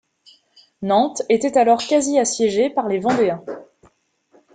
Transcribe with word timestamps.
Nantes 0.81 1.21
était 1.29 1.59
alors 1.59 1.79
quasi 1.83 2.17
assiégée 2.17 2.71
par 2.71 2.87
les 2.87 2.97
Vendéens. 2.97 3.43